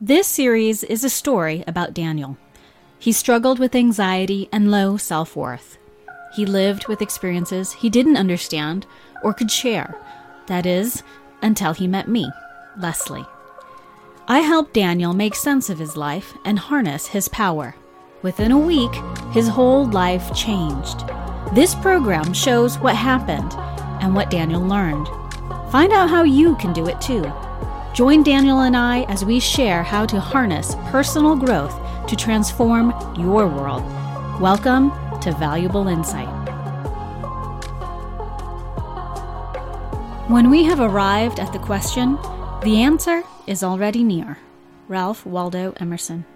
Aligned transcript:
This 0.00 0.26
series 0.26 0.84
is 0.84 1.04
a 1.04 1.08
story 1.08 1.64
about 1.66 1.94
Daniel. 1.94 2.36
He 2.98 3.12
struggled 3.12 3.58
with 3.58 3.74
anxiety 3.74 4.46
and 4.52 4.70
low 4.70 4.98
self 4.98 5.34
worth. 5.34 5.78
He 6.34 6.44
lived 6.44 6.86
with 6.86 7.00
experiences 7.00 7.72
he 7.72 7.88
didn't 7.88 8.18
understand 8.18 8.84
or 9.22 9.32
could 9.32 9.50
share. 9.50 9.98
That 10.48 10.66
is, 10.66 11.02
until 11.40 11.72
he 11.72 11.86
met 11.86 12.08
me, 12.08 12.30
Leslie. 12.76 13.24
I 14.28 14.40
helped 14.40 14.74
Daniel 14.74 15.14
make 15.14 15.34
sense 15.34 15.70
of 15.70 15.78
his 15.78 15.96
life 15.96 16.34
and 16.44 16.58
harness 16.58 17.06
his 17.06 17.28
power. 17.28 17.74
Within 18.20 18.52
a 18.52 18.58
week, 18.58 18.92
his 19.32 19.48
whole 19.48 19.86
life 19.86 20.30
changed. 20.34 21.08
This 21.54 21.74
program 21.74 22.34
shows 22.34 22.78
what 22.80 22.96
happened 22.96 23.54
and 24.02 24.14
what 24.14 24.28
Daniel 24.28 24.60
learned. 24.60 25.08
Find 25.72 25.90
out 25.90 26.10
how 26.10 26.22
you 26.22 26.54
can 26.56 26.74
do 26.74 26.86
it 26.86 27.00
too. 27.00 27.32
Join 27.96 28.22
Daniel 28.22 28.60
and 28.60 28.76
I 28.76 29.04
as 29.04 29.24
we 29.24 29.40
share 29.40 29.82
how 29.82 30.04
to 30.04 30.20
harness 30.20 30.74
personal 30.90 31.34
growth 31.34 31.74
to 32.08 32.14
transform 32.14 32.92
your 33.18 33.48
world. 33.48 33.82
Welcome 34.38 34.90
to 35.20 35.32
Valuable 35.32 35.88
Insight. 35.88 36.28
When 40.28 40.50
we 40.50 40.64
have 40.64 40.78
arrived 40.78 41.40
at 41.40 41.54
the 41.54 41.58
question, 41.58 42.18
the 42.62 42.82
answer 42.82 43.22
is 43.46 43.64
already 43.64 44.04
near. 44.04 44.36
Ralph 44.88 45.24
Waldo 45.24 45.72
Emerson. 45.80 46.26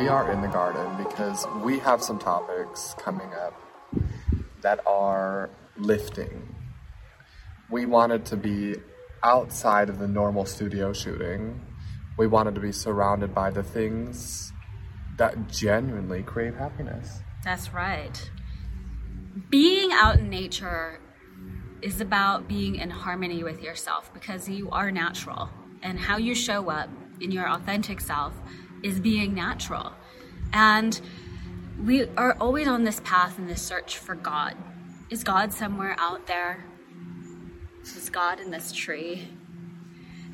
We 0.00 0.08
are 0.08 0.32
in 0.32 0.40
the 0.40 0.48
garden 0.48 0.96
because 0.96 1.46
we 1.62 1.78
have 1.80 2.02
some 2.02 2.18
topics 2.18 2.94
coming 2.98 3.34
up 3.34 3.52
that 4.62 4.80
are 4.86 5.50
lifting. 5.76 6.56
We 7.70 7.84
wanted 7.84 8.24
to 8.26 8.38
be 8.38 8.76
outside 9.22 9.90
of 9.90 9.98
the 9.98 10.08
normal 10.08 10.46
studio 10.46 10.94
shooting. 10.94 11.60
We 12.16 12.26
wanted 12.26 12.54
to 12.54 12.62
be 12.62 12.72
surrounded 12.72 13.34
by 13.34 13.50
the 13.50 13.62
things 13.62 14.54
that 15.18 15.50
genuinely 15.50 16.22
create 16.22 16.54
happiness. 16.54 17.20
That's 17.44 17.74
right. 17.74 18.30
Being 19.50 19.90
out 19.92 20.18
in 20.18 20.30
nature 20.30 20.98
is 21.82 22.00
about 22.00 22.48
being 22.48 22.76
in 22.76 22.88
harmony 22.88 23.44
with 23.44 23.60
yourself 23.60 24.10
because 24.14 24.48
you 24.48 24.70
are 24.70 24.90
natural. 24.90 25.50
And 25.82 26.00
how 26.00 26.16
you 26.16 26.34
show 26.34 26.70
up 26.70 26.88
in 27.20 27.30
your 27.30 27.50
authentic 27.50 28.00
self 28.00 28.32
is 28.82 29.00
being 29.00 29.34
natural. 29.34 29.92
And 30.52 31.00
we 31.84 32.04
are 32.16 32.36
always 32.40 32.68
on 32.68 32.84
this 32.84 33.00
path 33.00 33.38
in 33.38 33.46
this 33.46 33.62
search 33.62 33.98
for 33.98 34.14
God. 34.14 34.54
Is 35.08 35.24
God 35.24 35.52
somewhere 35.52 35.96
out 35.98 36.26
there? 36.26 36.64
Is 37.82 38.10
God 38.10 38.40
in 38.40 38.50
this 38.50 38.72
tree? 38.72 39.28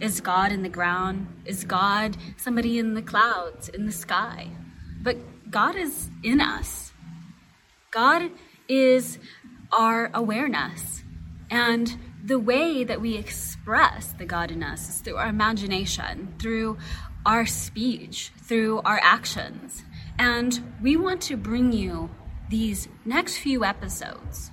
Is 0.00 0.20
God 0.20 0.52
in 0.52 0.62
the 0.62 0.68
ground? 0.68 1.26
Is 1.44 1.64
God 1.64 2.16
somebody 2.36 2.78
in 2.78 2.94
the 2.94 3.02
clouds, 3.02 3.68
in 3.68 3.86
the 3.86 3.92
sky? 3.92 4.48
But 5.00 5.16
God 5.50 5.76
is 5.76 6.10
in 6.22 6.40
us. 6.40 6.92
God 7.90 8.30
is 8.68 9.18
our 9.72 10.10
awareness. 10.12 11.02
And 11.50 11.96
the 12.24 12.38
way 12.38 12.84
that 12.84 13.00
we 13.00 13.16
express 13.66 14.12
the 14.12 14.24
God 14.24 14.52
in 14.52 14.62
us 14.62 14.88
is 14.88 15.00
through 15.00 15.16
our 15.16 15.26
imagination, 15.26 16.32
through 16.38 16.78
our 17.26 17.44
speech, 17.44 18.30
through 18.44 18.80
our 18.84 19.00
actions. 19.02 19.82
And 20.20 20.72
we 20.80 20.96
want 20.96 21.20
to 21.22 21.36
bring 21.36 21.72
you 21.72 22.08
these 22.48 22.86
next 23.04 23.38
few 23.38 23.64
episodes 23.64 24.52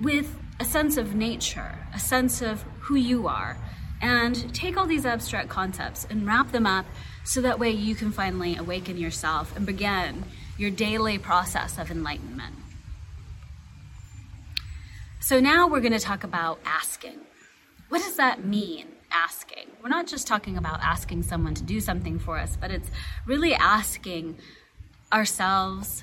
with 0.00 0.36
a 0.58 0.64
sense 0.64 0.96
of 0.96 1.14
nature, 1.14 1.78
a 1.94 2.00
sense 2.00 2.42
of 2.42 2.62
who 2.80 2.96
you 2.96 3.28
are, 3.28 3.56
and 4.00 4.52
take 4.52 4.76
all 4.76 4.86
these 4.86 5.06
abstract 5.06 5.48
concepts 5.48 6.04
and 6.10 6.26
wrap 6.26 6.50
them 6.50 6.66
up 6.66 6.86
so 7.22 7.40
that 7.40 7.60
way 7.60 7.70
you 7.70 7.94
can 7.94 8.10
finally 8.10 8.56
awaken 8.56 8.98
yourself 8.98 9.56
and 9.56 9.64
begin 9.64 10.24
your 10.58 10.70
daily 10.70 11.18
process 11.18 11.78
of 11.78 11.88
enlightenment. 11.88 12.56
So, 15.20 15.38
now 15.38 15.68
we're 15.68 15.78
going 15.78 15.92
to 15.92 16.00
talk 16.00 16.24
about 16.24 16.58
asking. 16.64 17.20
What 17.92 18.00
does 18.00 18.16
that 18.16 18.42
mean? 18.42 18.86
asking. 19.14 19.66
We're 19.82 19.90
not 19.90 20.06
just 20.06 20.26
talking 20.26 20.56
about 20.56 20.80
asking 20.80 21.24
someone 21.24 21.54
to 21.56 21.62
do 21.62 21.80
something 21.80 22.18
for 22.18 22.38
us, 22.38 22.56
but 22.58 22.70
it's 22.70 22.90
really 23.26 23.52
asking 23.52 24.38
ourselves, 25.12 26.02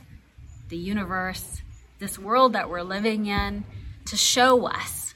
the 0.67 0.77
universe, 0.77 1.63
this 1.97 2.19
world 2.19 2.53
that 2.53 2.69
we're 2.69 2.83
living 2.83 3.25
in, 3.25 3.65
to 4.05 4.15
show 4.15 4.67
us 4.67 5.15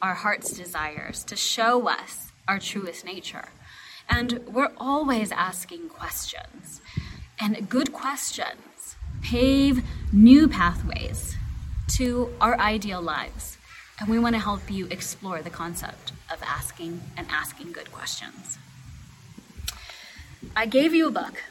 our 0.00 0.14
heart's 0.14 0.52
desires, 0.52 1.24
to 1.24 1.34
show 1.34 1.88
us 1.88 2.30
our 2.46 2.60
truest 2.60 3.04
nature. 3.04 3.48
And 4.08 4.38
we're 4.46 4.72
always 4.76 5.32
asking 5.32 5.88
questions. 5.88 6.80
And 7.40 7.68
good 7.68 7.92
questions 7.92 8.94
pave 9.22 9.82
new 10.12 10.46
pathways 10.46 11.36
to 11.96 12.32
our 12.40 12.56
ideal 12.60 13.02
lives. 13.02 13.55
And 13.98 14.08
we 14.08 14.18
want 14.18 14.34
to 14.34 14.40
help 14.40 14.70
you 14.70 14.86
explore 14.88 15.40
the 15.40 15.50
concept 15.50 16.12
of 16.30 16.42
asking 16.42 17.00
and 17.16 17.26
asking 17.30 17.72
good 17.72 17.90
questions. 17.90 18.58
I 20.54 20.66
gave 20.66 20.94
you 20.94 21.08
a 21.08 21.10
book. 21.10 21.42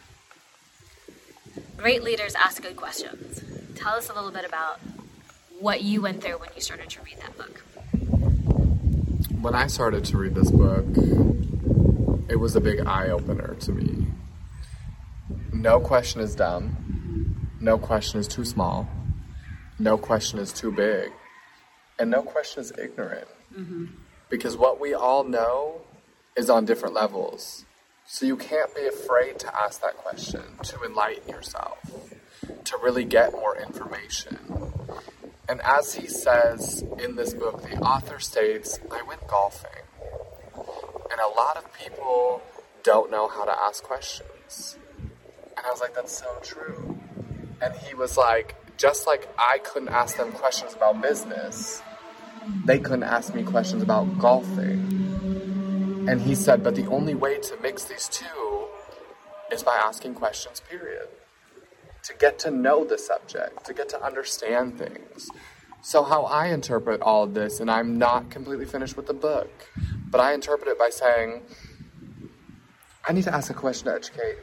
Great 1.75 2.03
Leaders 2.03 2.35
Ask 2.35 2.61
Good 2.61 2.75
Questions. 2.75 3.43
Tell 3.75 3.95
us 3.95 4.09
a 4.09 4.13
little 4.13 4.31
bit 4.31 4.45
about 4.45 4.79
what 5.59 5.81
you 5.81 6.01
went 6.01 6.21
through 6.21 6.37
when 6.37 6.49
you 6.55 6.61
started 6.61 6.89
to 6.89 7.01
read 7.01 7.17
that 7.19 7.35
book. 7.35 7.63
When 9.41 9.55
I 9.55 9.65
started 9.67 10.05
to 10.05 10.17
read 10.17 10.35
this 10.35 10.51
book, 10.51 10.85
it 12.29 12.35
was 12.35 12.55
a 12.55 12.61
big 12.61 12.85
eye 12.85 13.09
opener 13.09 13.55
to 13.61 13.71
me. 13.71 14.07
No 15.51 15.79
question 15.79 16.21
is 16.21 16.35
dumb. 16.35 17.49
No 17.59 17.79
question 17.79 18.19
is 18.19 18.27
too 18.27 18.45
small. 18.45 18.87
No 19.79 19.97
question 19.97 20.37
is 20.37 20.53
too 20.53 20.71
big 20.71 21.11
and 21.99 22.09
no 22.09 22.21
question 22.21 22.61
is 22.61 22.71
ignorant. 22.77 23.27
Mm-hmm. 23.57 23.85
Because 24.29 24.57
what 24.57 24.79
we 24.79 24.93
all 24.93 25.23
know 25.23 25.81
is 26.35 26.49
on 26.49 26.65
different 26.65 26.95
levels. 26.95 27.65
So 28.07 28.25
you 28.25 28.37
can't 28.37 28.73
be 28.75 28.85
afraid 28.85 29.39
to 29.39 29.55
ask 29.55 29.81
that 29.81 29.97
question, 29.97 30.43
to 30.63 30.83
enlighten 30.83 31.29
yourself, 31.29 31.79
to 32.65 32.77
really 32.83 33.03
get 33.05 33.31
more 33.31 33.57
information. 33.57 34.37
And 35.47 35.61
as 35.61 35.93
he 35.93 36.07
says 36.07 36.83
in 36.99 37.15
this 37.15 37.33
book, 37.33 37.61
the 37.61 37.77
author 37.79 38.19
states, 38.19 38.79
I 38.91 39.01
went 39.03 39.27
golfing. 39.27 39.69
And 40.55 41.19
a 41.19 41.35
lot 41.35 41.57
of 41.57 41.71
people 41.73 42.41
don't 42.83 43.09
know 43.09 43.27
how 43.27 43.45
to 43.45 43.55
ask 43.63 43.83
questions. 43.83 44.77
And 45.57 45.65
I 45.65 45.69
was 45.71 45.79
like, 45.79 45.95
that's 45.95 46.17
so 46.17 46.27
true. 46.41 46.99
And 47.61 47.73
he 47.75 47.95
was 47.95 48.17
like, 48.17 48.55
just 48.77 49.07
like 49.07 49.27
I 49.37 49.59
couldn't 49.59 49.89
ask 49.89 50.17
them 50.17 50.31
questions 50.31 50.73
about 50.73 51.01
business, 51.01 51.81
they 52.65 52.79
couldn't 52.79 53.03
ask 53.03 53.33
me 53.33 53.43
questions 53.43 53.81
about 53.81 54.19
golfing. 54.19 56.05
And 56.07 56.21
he 56.21 56.35
said, 56.35 56.63
but 56.63 56.75
the 56.75 56.85
only 56.87 57.15
way 57.15 57.39
to 57.39 57.57
mix 57.61 57.85
these 57.85 58.07
two 58.07 58.67
is 59.51 59.63
by 59.63 59.75
asking 59.83 60.15
questions, 60.15 60.61
period. 60.69 61.07
To 62.03 62.13
get 62.13 62.37
to 62.39 62.51
know 62.51 62.85
the 62.85 62.97
subject, 62.97 63.65
to 63.65 63.73
get 63.73 63.89
to 63.89 64.03
understand 64.03 64.77
things. 64.77 65.27
So, 65.81 66.03
how 66.03 66.23
I 66.23 66.47
interpret 66.47 67.01
all 67.01 67.23
of 67.23 67.33
this, 67.33 67.59
and 67.59 67.69
I'm 67.69 67.97
not 67.97 68.29
completely 68.29 68.65
finished 68.65 68.97
with 68.97 69.07
the 69.07 69.13
book, 69.13 69.49
but 70.09 70.19
I 70.19 70.33
interpret 70.33 70.67
it 70.67 70.79
by 70.79 70.89
saying, 70.89 71.41
I 73.07 73.13
need 73.13 73.23
to 73.25 73.33
ask 73.33 73.51
a 73.51 73.53
question 73.53 73.85
to 73.85 73.95
educate. 73.95 74.37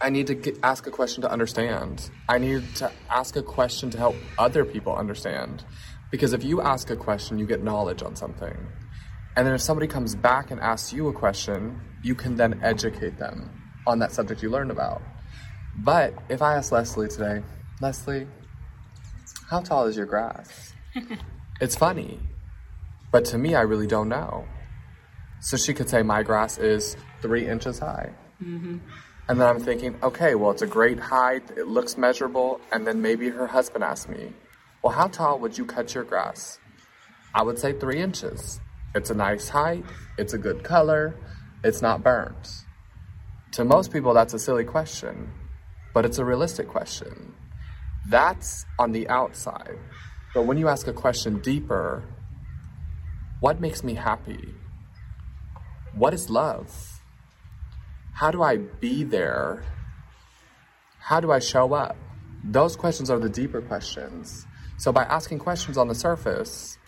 I 0.00 0.08
need 0.08 0.26
to 0.28 0.34
get, 0.34 0.58
ask 0.62 0.86
a 0.86 0.90
question 0.90 1.22
to 1.22 1.30
understand. 1.30 2.10
I 2.28 2.38
need 2.38 2.74
to 2.76 2.90
ask 3.10 3.36
a 3.36 3.42
question 3.42 3.90
to 3.90 3.98
help 3.98 4.16
other 4.38 4.64
people 4.64 4.94
understand. 4.94 5.64
Because 6.10 6.32
if 6.32 6.42
you 6.42 6.60
ask 6.62 6.90
a 6.90 6.96
question, 6.96 7.38
you 7.38 7.46
get 7.46 7.62
knowledge 7.62 8.02
on 8.02 8.16
something. 8.16 8.56
And 9.36 9.46
then 9.46 9.54
if 9.54 9.60
somebody 9.60 9.86
comes 9.86 10.14
back 10.14 10.50
and 10.50 10.60
asks 10.60 10.92
you 10.92 11.08
a 11.08 11.12
question, 11.12 11.80
you 12.02 12.14
can 12.14 12.34
then 12.34 12.60
educate 12.62 13.18
them 13.18 13.50
on 13.86 13.98
that 13.98 14.12
subject 14.12 14.42
you 14.42 14.50
learned 14.50 14.70
about. 14.70 15.02
But 15.76 16.14
if 16.28 16.42
I 16.42 16.56
ask 16.56 16.72
Leslie 16.72 17.08
today, 17.08 17.42
Leslie, 17.80 18.26
how 19.48 19.60
tall 19.60 19.86
is 19.86 19.96
your 19.96 20.06
grass? 20.06 20.72
it's 21.60 21.76
funny. 21.76 22.18
But 23.12 23.24
to 23.26 23.38
me, 23.38 23.54
I 23.54 23.62
really 23.62 23.86
don't 23.86 24.08
know. 24.08 24.46
So 25.40 25.56
she 25.56 25.74
could 25.74 25.88
say, 25.88 26.02
My 26.02 26.22
grass 26.22 26.58
is 26.58 26.96
three 27.22 27.46
inches 27.46 27.78
high. 27.78 28.12
Mm-hmm. 28.42 28.78
And 29.30 29.40
then 29.40 29.46
I'm 29.46 29.60
thinking, 29.60 29.96
okay, 30.02 30.34
well, 30.34 30.50
it's 30.50 30.62
a 30.62 30.66
great 30.66 30.98
height, 30.98 31.44
it 31.56 31.68
looks 31.68 31.96
measurable. 31.96 32.60
And 32.72 32.84
then 32.84 33.00
maybe 33.00 33.28
her 33.28 33.46
husband 33.46 33.84
asked 33.84 34.08
me, 34.08 34.32
well, 34.82 34.92
how 34.92 35.06
tall 35.06 35.38
would 35.38 35.56
you 35.56 35.64
cut 35.64 35.94
your 35.94 36.02
grass? 36.02 36.58
I 37.32 37.44
would 37.44 37.56
say 37.56 37.72
three 37.72 38.00
inches. 38.00 38.60
It's 38.92 39.08
a 39.08 39.14
nice 39.14 39.48
height, 39.48 39.84
it's 40.18 40.32
a 40.32 40.38
good 40.38 40.64
color, 40.64 41.14
it's 41.62 41.80
not 41.80 42.02
burnt. 42.02 42.64
To 43.52 43.64
most 43.64 43.92
people, 43.92 44.14
that's 44.14 44.34
a 44.34 44.38
silly 44.40 44.64
question, 44.64 45.30
but 45.94 46.04
it's 46.04 46.18
a 46.18 46.24
realistic 46.24 46.66
question. 46.66 47.32
That's 48.08 48.66
on 48.80 48.90
the 48.90 49.08
outside. 49.08 49.78
But 50.34 50.46
when 50.46 50.58
you 50.58 50.66
ask 50.66 50.88
a 50.88 50.92
question 50.92 51.38
deeper, 51.38 52.02
what 53.38 53.60
makes 53.60 53.84
me 53.84 53.94
happy? 53.94 54.54
What 55.94 56.14
is 56.14 56.30
love? 56.30 56.99
How 58.12 58.30
do 58.30 58.42
I 58.42 58.58
be 58.58 59.04
there? 59.04 59.64
How 60.98 61.20
do 61.20 61.32
I 61.32 61.38
show 61.38 61.72
up? 61.72 61.96
Those 62.44 62.76
questions 62.76 63.10
are 63.10 63.18
the 63.18 63.28
deeper 63.28 63.60
questions. 63.60 64.46
So, 64.76 64.92
by 64.92 65.04
asking 65.04 65.40
questions 65.40 65.76
on 65.76 65.88
the 65.88 65.94
surface, 65.94 66.78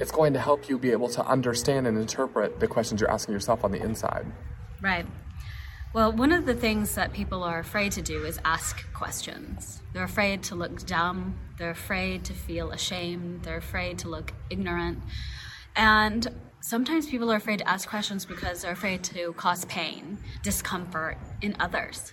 it's 0.00 0.10
going 0.10 0.32
to 0.34 0.40
help 0.40 0.68
you 0.68 0.78
be 0.78 0.92
able 0.92 1.08
to 1.10 1.24
understand 1.26 1.86
and 1.86 1.98
interpret 1.98 2.60
the 2.60 2.68
questions 2.68 3.00
you're 3.00 3.10
asking 3.10 3.34
yourself 3.34 3.64
on 3.64 3.72
the 3.72 3.82
inside. 3.82 4.26
Right. 4.80 5.06
Well, 5.94 6.12
one 6.12 6.32
of 6.32 6.46
the 6.46 6.54
things 6.54 6.94
that 6.94 7.12
people 7.12 7.42
are 7.42 7.58
afraid 7.58 7.92
to 7.92 8.02
do 8.02 8.24
is 8.24 8.38
ask 8.44 8.92
questions. 8.92 9.82
They're 9.92 10.04
afraid 10.04 10.42
to 10.44 10.54
look 10.54 10.86
dumb, 10.86 11.38
they're 11.56 11.70
afraid 11.70 12.24
to 12.26 12.34
feel 12.34 12.70
ashamed, 12.70 13.42
they're 13.42 13.56
afraid 13.56 13.98
to 14.00 14.08
look 14.08 14.32
ignorant. 14.50 14.98
And 15.78 16.26
sometimes 16.60 17.06
people 17.06 17.30
are 17.32 17.36
afraid 17.36 17.60
to 17.60 17.68
ask 17.68 17.88
questions 17.88 18.24
because 18.24 18.62
they're 18.62 18.72
afraid 18.72 19.04
to 19.04 19.32
cause 19.34 19.64
pain, 19.66 20.18
discomfort 20.42 21.16
in 21.40 21.54
others. 21.60 22.12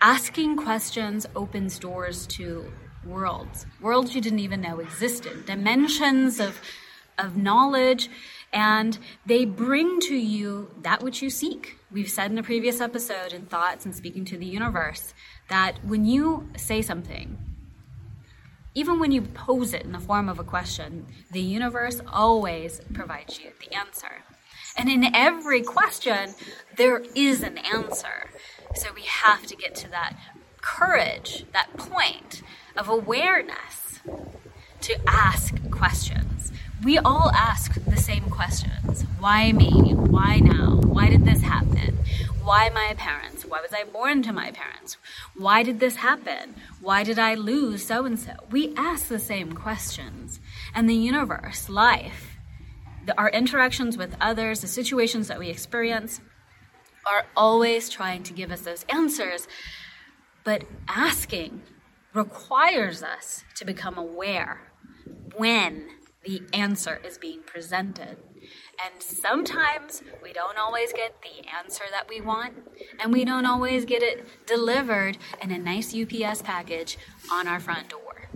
Asking 0.00 0.56
questions 0.56 1.26
opens 1.36 1.78
doors 1.78 2.26
to 2.28 2.72
worlds, 3.06 3.66
worlds 3.82 4.14
you 4.14 4.22
didn't 4.22 4.38
even 4.38 4.62
know 4.62 4.80
existed, 4.80 5.44
dimensions 5.44 6.40
of, 6.40 6.58
of 7.18 7.36
knowledge, 7.36 8.08
and 8.54 8.98
they 9.26 9.44
bring 9.44 10.00
to 10.00 10.16
you 10.16 10.70
that 10.82 11.02
which 11.02 11.20
you 11.20 11.28
seek. 11.28 11.76
We've 11.92 12.08
said 12.08 12.30
in 12.30 12.38
a 12.38 12.42
previous 12.42 12.80
episode 12.80 13.34
in 13.34 13.44
Thoughts 13.44 13.84
and 13.84 13.94
Speaking 13.94 14.24
to 14.26 14.38
the 14.38 14.46
Universe 14.46 15.12
that 15.48 15.84
when 15.84 16.06
you 16.06 16.48
say 16.56 16.80
something, 16.80 17.53
even 18.74 18.98
when 18.98 19.12
you 19.12 19.22
pose 19.22 19.72
it 19.72 19.82
in 19.82 19.92
the 19.92 20.00
form 20.00 20.28
of 20.28 20.38
a 20.38 20.44
question, 20.44 21.06
the 21.30 21.40
universe 21.40 22.00
always 22.08 22.80
provides 22.92 23.38
you 23.38 23.50
the 23.60 23.74
answer. 23.74 24.24
And 24.76 24.88
in 24.88 25.14
every 25.14 25.62
question, 25.62 26.34
there 26.76 27.02
is 27.14 27.42
an 27.42 27.58
answer. 27.58 28.30
So 28.74 28.88
we 28.92 29.02
have 29.02 29.46
to 29.46 29.54
get 29.54 29.74
to 29.76 29.88
that 29.90 30.16
courage, 30.60 31.44
that 31.52 31.76
point 31.76 32.42
of 32.76 32.88
awareness 32.88 34.00
to 34.80 34.98
ask 35.06 35.54
questions. 35.70 36.50
We 36.82 36.98
all 36.98 37.30
ask 37.34 37.74
the 37.84 37.96
same 37.96 38.24
questions 38.24 39.02
Why 39.20 39.52
me? 39.52 39.94
Why 39.94 40.38
now? 40.38 40.80
Why 40.84 41.08
did 41.08 41.24
this 41.24 41.42
happen? 41.42 41.98
Why 42.44 42.68
my 42.68 42.92
parents? 42.98 43.46
Why 43.46 43.62
was 43.62 43.72
I 43.72 43.84
born 43.84 44.22
to 44.24 44.32
my 44.32 44.50
parents? 44.50 44.98
Why 45.34 45.62
did 45.62 45.80
this 45.80 45.96
happen? 45.96 46.54
Why 46.78 47.02
did 47.02 47.18
I 47.18 47.34
lose 47.34 47.86
so 47.86 48.04
and 48.04 48.18
so? 48.18 48.32
We 48.50 48.74
ask 48.76 49.08
the 49.08 49.18
same 49.18 49.54
questions. 49.54 50.40
And 50.74 50.86
the 50.86 50.94
universe, 50.94 51.70
life, 51.70 52.36
the, 53.06 53.18
our 53.18 53.30
interactions 53.30 53.96
with 53.96 54.14
others, 54.20 54.60
the 54.60 54.66
situations 54.66 55.26
that 55.28 55.38
we 55.38 55.48
experience, 55.48 56.20
are 57.10 57.24
always 57.34 57.88
trying 57.88 58.22
to 58.24 58.34
give 58.34 58.50
us 58.50 58.60
those 58.60 58.84
answers. 58.90 59.48
But 60.44 60.64
asking 60.86 61.62
requires 62.12 63.02
us 63.02 63.42
to 63.54 63.64
become 63.64 63.96
aware 63.96 64.70
when 65.34 65.88
the 66.24 66.42
answer 66.52 67.00
is 67.02 67.16
being 67.16 67.42
presented. 67.42 68.18
And 68.84 69.02
sometimes 69.02 70.02
we 70.22 70.32
don't 70.32 70.58
always 70.58 70.92
get 70.92 71.16
the 71.22 71.48
answer 71.48 71.84
that 71.90 72.08
we 72.08 72.20
want, 72.20 72.54
and 73.00 73.12
we 73.12 73.24
don't 73.24 73.46
always 73.46 73.84
get 73.84 74.02
it 74.02 74.26
delivered 74.46 75.18
in 75.40 75.50
a 75.50 75.58
nice 75.58 75.94
UPS 75.94 76.42
package 76.42 76.98
on 77.30 77.46
our 77.46 77.60
front 77.60 77.88
door. 77.88 78.28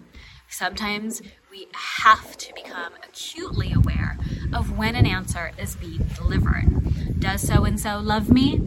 Sometimes 0.49 1.21
we 1.51 1.69
have 1.73 2.37
to 2.39 2.55
become 2.55 2.95
acutely 3.07 3.73
aware 3.73 4.17
of 4.53 4.77
when 4.77 4.95
an 4.97 5.07
answer 5.07 5.53
is 5.59 5.77
being 5.77 6.09
delivered. 6.15 7.21
Does 7.21 7.43
so 7.43 7.65
and 7.65 7.79
so 7.79 7.99
love 7.99 8.31
me? 8.31 8.61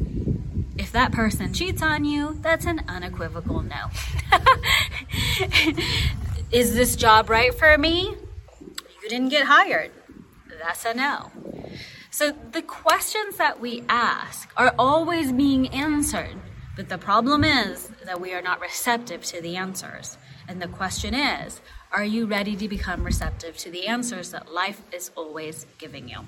If 0.77 0.91
that 0.91 1.11
person 1.11 1.53
cheats 1.53 1.81
on 1.81 2.05
you, 2.05 2.37
that's 2.41 2.65
an 2.65 2.81
unequivocal 2.87 3.61
no. 3.61 3.89
is 6.51 6.75
this 6.75 6.95
job 6.95 7.29
right 7.29 7.53
for 7.53 7.77
me? 7.77 8.15
You 9.03 9.09
didn't 9.09 9.29
get 9.29 9.45
hired. 9.47 9.91
That's 10.61 10.85
a 10.85 10.93
no. 10.93 11.31
So 12.11 12.31
the 12.51 12.61
questions 12.61 13.37
that 13.37 13.59
we 13.59 13.83
ask 13.89 14.51
are 14.55 14.75
always 14.77 15.31
being 15.31 15.69
answered, 15.69 16.35
but 16.75 16.89
the 16.89 16.97
problem 16.97 17.43
is 17.43 17.89
that 18.05 18.21
we 18.21 18.33
are 18.33 18.41
not 18.41 18.59
receptive 18.61 19.23
to 19.25 19.41
the 19.41 19.55
answers. 19.55 20.17
And 20.47 20.61
the 20.61 20.67
question 20.67 21.13
is, 21.15 21.61
are 21.91 22.03
you 22.03 22.25
ready 22.25 22.55
to 22.57 22.67
become 22.67 23.03
receptive 23.03 23.57
to 23.57 23.71
the 23.71 23.87
answers 23.87 24.31
that 24.31 24.51
life 24.51 24.81
is 24.93 25.09
always 25.15 25.65
giving 25.77 26.09
you? 26.09 26.19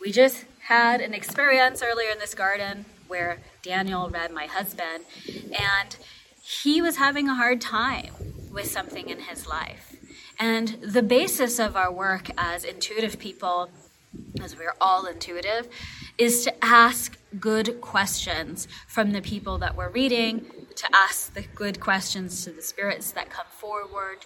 We 0.00 0.12
just 0.12 0.44
had 0.60 1.00
an 1.00 1.14
experience 1.14 1.82
earlier 1.82 2.10
in 2.10 2.18
this 2.18 2.34
garden 2.34 2.84
where 3.08 3.38
Daniel 3.62 4.08
read 4.10 4.32
my 4.32 4.46
husband, 4.46 5.04
and 5.26 5.96
he 6.42 6.80
was 6.80 6.96
having 6.96 7.28
a 7.28 7.34
hard 7.34 7.60
time 7.60 8.12
with 8.52 8.70
something 8.70 9.08
in 9.08 9.20
his 9.20 9.46
life. 9.46 9.93
And 10.38 10.68
the 10.82 11.02
basis 11.02 11.58
of 11.58 11.76
our 11.76 11.92
work 11.92 12.30
as 12.36 12.64
intuitive 12.64 13.18
people, 13.18 13.70
as 14.42 14.56
we're 14.56 14.74
all 14.80 15.06
intuitive, 15.06 15.68
is 16.18 16.44
to 16.44 16.64
ask 16.64 17.18
good 17.38 17.80
questions 17.80 18.68
from 18.86 19.12
the 19.12 19.22
people 19.22 19.58
that 19.58 19.76
we're 19.76 19.90
reading, 19.90 20.46
to 20.76 20.88
ask 20.92 21.34
the 21.34 21.42
good 21.54 21.80
questions 21.80 22.44
to 22.44 22.50
the 22.50 22.62
spirits 22.62 23.12
that 23.12 23.30
come 23.30 23.46
forward, 23.48 24.18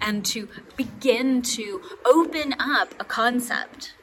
and 0.00 0.24
to 0.26 0.48
begin 0.76 1.42
to 1.42 1.82
open 2.04 2.54
up 2.58 2.94
a 2.98 3.04
concept. 3.04 3.94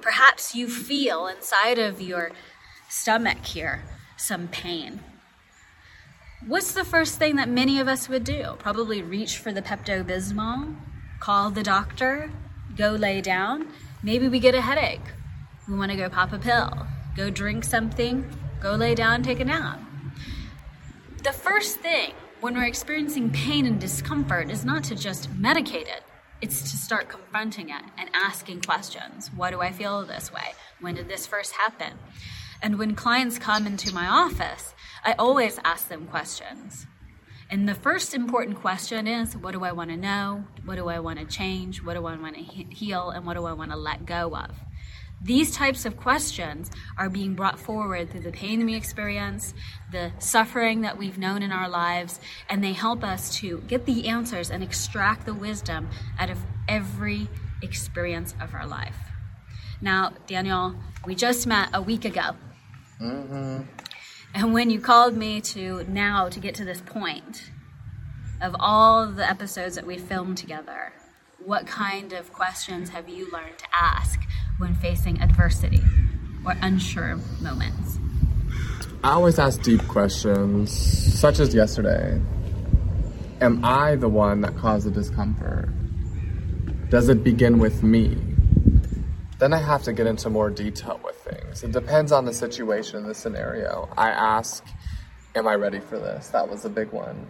Perhaps 0.00 0.54
you 0.54 0.68
feel 0.68 1.26
inside 1.26 1.78
of 1.78 2.00
your 2.00 2.30
stomach 2.88 3.44
here 3.44 3.84
some 4.16 4.48
pain. 4.48 5.00
What's 6.46 6.72
the 6.72 6.84
first 6.84 7.18
thing 7.18 7.36
that 7.36 7.48
many 7.48 7.80
of 7.80 7.88
us 7.88 8.08
would 8.08 8.24
do? 8.24 8.54
Probably 8.58 9.02
reach 9.02 9.38
for 9.38 9.52
the 9.52 9.62
Pepto 9.62 10.04
Bismol, 10.04 10.76
call 11.20 11.50
the 11.50 11.62
doctor, 11.62 12.30
go 12.76 12.90
lay 12.90 13.20
down. 13.20 13.68
Maybe 14.02 14.28
we 14.28 14.38
get 14.38 14.54
a 14.54 14.60
headache. 14.60 15.00
We 15.68 15.76
want 15.76 15.90
to 15.90 15.96
go 15.96 16.08
pop 16.08 16.32
a 16.32 16.38
pill, 16.38 16.86
go 17.16 17.30
drink 17.30 17.64
something, 17.64 18.28
go 18.60 18.74
lay 18.74 18.94
down, 18.94 19.22
take 19.22 19.40
a 19.40 19.44
nap. 19.44 19.80
The 21.22 21.32
first 21.32 21.78
thing 21.80 22.14
when 22.40 22.54
we're 22.54 22.64
experiencing 22.64 23.30
pain 23.30 23.66
and 23.66 23.80
discomfort 23.80 24.50
is 24.50 24.64
not 24.64 24.84
to 24.84 24.94
just 24.94 25.30
medicate 25.34 25.88
it, 25.88 26.04
it's 26.40 26.62
to 26.70 26.76
start 26.76 27.08
confronting 27.08 27.70
it 27.70 27.82
and 27.96 28.08
asking 28.14 28.60
questions. 28.60 29.30
Why 29.34 29.50
do 29.50 29.60
I 29.60 29.72
feel 29.72 30.04
this 30.04 30.32
way? 30.32 30.54
When 30.80 30.94
did 30.94 31.08
this 31.08 31.26
first 31.26 31.52
happen? 31.52 31.94
And 32.62 32.78
when 32.78 32.94
clients 32.94 33.38
come 33.38 33.66
into 33.66 33.92
my 33.92 34.06
office, 34.06 34.74
I 35.04 35.14
always 35.14 35.58
ask 35.64 35.88
them 35.88 36.06
questions. 36.06 36.86
And 37.50 37.66
the 37.66 37.74
first 37.74 38.14
important 38.14 38.60
question 38.60 39.06
is 39.06 39.36
what 39.36 39.52
do 39.52 39.64
I 39.64 39.72
want 39.72 39.90
to 39.90 39.96
know? 39.96 40.44
What 40.64 40.76
do 40.76 40.88
I 40.88 40.98
want 40.98 41.18
to 41.18 41.24
change? 41.24 41.82
What 41.82 41.94
do 41.94 42.06
I 42.06 42.16
want 42.16 42.36
to 42.36 42.42
heal? 42.42 43.10
And 43.10 43.24
what 43.24 43.34
do 43.34 43.46
I 43.46 43.52
want 43.52 43.70
to 43.70 43.76
let 43.76 44.04
go 44.04 44.36
of? 44.36 44.50
These 45.20 45.52
types 45.52 45.84
of 45.84 45.96
questions 45.96 46.70
are 46.96 47.08
being 47.08 47.34
brought 47.34 47.58
forward 47.58 48.10
through 48.10 48.20
the 48.20 48.30
pain 48.30 48.64
we 48.64 48.76
experience, 48.76 49.52
the 49.90 50.12
suffering 50.20 50.82
that 50.82 50.96
we've 50.96 51.18
known 51.18 51.42
in 51.42 51.50
our 51.50 51.68
lives, 51.68 52.20
and 52.48 52.62
they 52.62 52.72
help 52.72 53.02
us 53.02 53.34
to 53.38 53.58
get 53.66 53.84
the 53.84 54.06
answers 54.06 54.50
and 54.50 54.62
extract 54.62 55.26
the 55.26 55.34
wisdom 55.34 55.88
out 56.20 56.30
of 56.30 56.38
every 56.68 57.26
experience 57.62 58.34
of 58.40 58.54
our 58.54 58.66
life. 58.66 58.96
Now, 59.80 60.12
Daniel, 60.28 60.76
we 61.04 61.16
just 61.16 61.48
met 61.48 61.70
a 61.74 61.82
week 61.82 62.04
ago. 62.04 62.36
Mm-hmm. 63.00 63.62
And 64.34 64.52
when 64.52 64.70
you 64.70 64.80
called 64.80 65.16
me 65.16 65.40
to 65.40 65.84
now 65.88 66.28
to 66.28 66.38
get 66.38 66.54
to 66.56 66.64
this 66.64 66.80
point 66.80 67.50
of 68.40 68.54
all 68.58 69.06
the 69.06 69.28
episodes 69.28 69.74
that 69.74 69.86
we 69.86 69.98
filmed 69.98 70.38
together, 70.38 70.92
what 71.44 71.66
kind 71.66 72.12
of 72.12 72.32
questions 72.32 72.90
have 72.90 73.08
you 73.08 73.30
learned 73.30 73.58
to 73.58 73.66
ask 73.72 74.20
when 74.58 74.74
facing 74.74 75.20
adversity 75.20 75.82
or 76.44 76.54
unsure 76.62 77.18
moments? 77.40 77.98
I 79.02 79.12
always 79.12 79.38
ask 79.38 79.62
deep 79.62 79.86
questions, 79.88 80.70
such 80.72 81.38
as 81.38 81.54
yesterday. 81.54 82.20
Am 83.40 83.64
I 83.64 83.94
the 83.94 84.08
one 84.08 84.40
that 84.40 84.56
caused 84.56 84.86
the 84.86 84.90
discomfort? 84.90 85.70
Does 86.90 87.08
it 87.08 87.22
begin 87.22 87.58
with 87.58 87.82
me? 87.82 88.16
Then 89.38 89.52
I 89.52 89.58
have 89.58 89.84
to 89.84 89.92
get 89.92 90.06
into 90.06 90.30
more 90.30 90.50
detail 90.50 91.00
with 91.04 91.16
things. 91.16 91.62
It 91.62 91.72
depends 91.72 92.10
on 92.10 92.24
the 92.24 92.32
situation, 92.32 93.06
the 93.06 93.14
scenario. 93.14 93.88
I 93.96 94.10
ask, 94.10 94.64
Am 95.34 95.46
I 95.46 95.54
ready 95.54 95.78
for 95.78 95.98
this? 95.98 96.28
That 96.28 96.48
was 96.48 96.64
a 96.64 96.68
big 96.68 96.90
one. 96.90 97.26